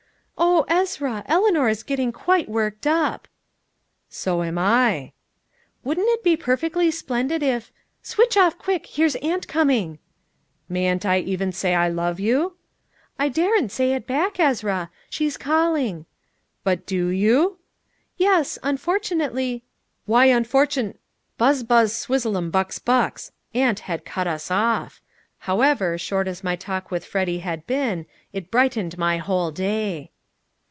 '""Oh, 0.51 0.65
Ezra, 0.69 1.23
Eleanor 1.27 1.69
is 1.69 1.81
really 1.83 1.87
getting 1.87 2.11
quite 2.11 2.49
worked 2.49 2.87
up!" 2.87 3.27
"So 4.09 4.41
am 4.41 4.57
I!" 4.57 5.13
"Wouldn't 5.83 6.09
it 6.09 6.23
be 6.23 6.35
perfectly 6.35 6.89
splendid 6.89 7.43
if 7.43 7.71
Switch 8.01 8.35
off 8.35 8.57
quick, 8.57 8.87
here's 8.87 9.15
aunt 9.17 9.47
coming!" 9.47 9.99
"Mayn't 10.67 11.05
I 11.05 11.19
even 11.19 11.51
say 11.51 11.75
I 11.75 11.89
love 11.89 12.19
you?" 12.19 12.57
"I 13.19 13.29
daren't 13.29 13.71
say 13.71 13.93
it 13.93 14.07
back, 14.07 14.39
Ezra 14.39 14.89
she's 15.11 15.37
calling." 15.37 16.07
"But 16.63 16.87
do 16.87 17.07
you?" 17.09 17.59
"Yes, 18.17 18.57
unfortunately" 18.63 19.63
"Why 20.07 20.27
unfortun?" 20.29 20.95
Buzz 21.39 21.61
buzz 21.61 21.93
swizzleum 21.93 22.49
bux 22.51 22.79
bux! 22.79 23.31
Aunt 23.53 23.81
had 23.81 24.05
cut 24.05 24.25
us 24.25 24.49
off. 24.49 25.01
However, 25.39 25.99
short 25.99 26.27
as 26.27 26.43
my 26.43 26.55
talk 26.55 26.89
with 26.89 27.05
Freddy 27.05 27.39
had 27.39 27.67
been, 27.67 28.07
it 28.33 28.49
brightened 28.49 28.97
my 28.97 29.17
whole 29.17 29.51
day. 29.51 30.07